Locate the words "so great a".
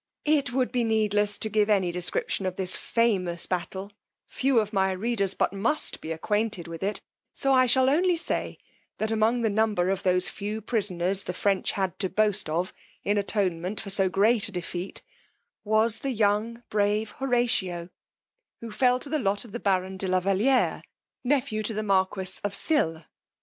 13.91-14.51